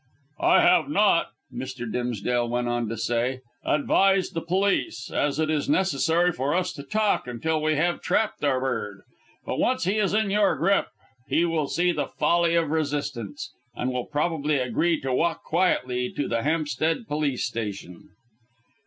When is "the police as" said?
4.33-5.37